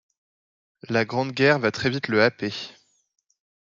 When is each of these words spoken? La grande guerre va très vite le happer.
La 0.89 1.05
grande 1.05 1.31
guerre 1.31 1.59
va 1.59 1.69
très 1.69 1.91
vite 1.91 2.07
le 2.07 2.23
happer. 2.23 2.51